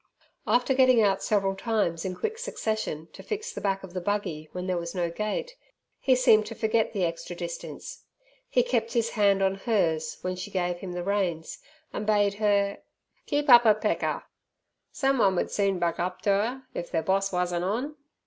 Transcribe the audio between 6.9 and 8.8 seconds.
the extra distance. He